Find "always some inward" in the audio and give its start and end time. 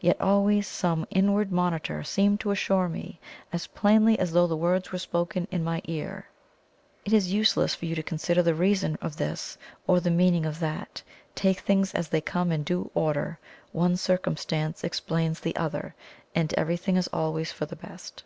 0.20-1.50